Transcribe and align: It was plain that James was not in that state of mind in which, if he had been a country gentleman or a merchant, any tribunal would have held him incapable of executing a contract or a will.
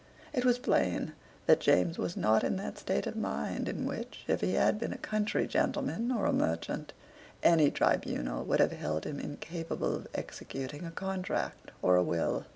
It 0.33 0.45
was 0.45 0.57
plain 0.57 1.13
that 1.45 1.59
James 1.59 1.99
was 1.99 2.17
not 2.17 2.43
in 2.43 2.55
that 2.55 2.79
state 2.79 3.05
of 3.05 3.15
mind 3.15 3.69
in 3.69 3.85
which, 3.85 4.23
if 4.27 4.41
he 4.41 4.53
had 4.53 4.79
been 4.79 4.91
a 4.93 4.97
country 4.97 5.45
gentleman 5.45 6.11
or 6.11 6.25
a 6.25 6.33
merchant, 6.33 6.91
any 7.43 7.69
tribunal 7.69 8.43
would 8.45 8.59
have 8.61 8.71
held 8.71 9.05
him 9.05 9.19
incapable 9.19 9.93
of 9.93 10.07
executing 10.15 10.87
a 10.87 10.91
contract 10.91 11.69
or 11.83 11.97
a 11.97 12.03
will. 12.03 12.47